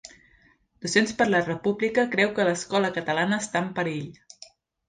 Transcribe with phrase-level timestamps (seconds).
[0.85, 4.13] Docents per la República creu que l'escola catalana està en perill